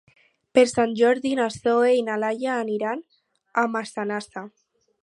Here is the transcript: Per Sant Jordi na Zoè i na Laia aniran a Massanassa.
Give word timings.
Per 0.57 0.63
Sant 0.69 0.95
Jordi 1.01 1.33
na 1.41 1.45
Zoè 1.57 1.93
i 1.99 2.01
na 2.09 2.17
Laia 2.25 2.57
aniran 2.65 3.07
a 3.65 3.67
Massanassa. 3.77 4.49